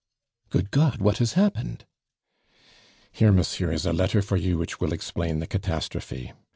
"Good 0.49 0.71
God! 0.71 0.99
what 0.99 1.19
has 1.19 1.33
happened?" 1.33 1.85
"Here, 3.11 3.31
monsieur, 3.31 3.71
is 3.71 3.85
a 3.85 3.93
letter 3.93 4.23
for 4.23 4.35
you 4.35 4.57
which 4.57 4.79
will 4.79 4.93
explain 4.93 5.37
the 5.37 5.45
catastrophe. 5.45 6.33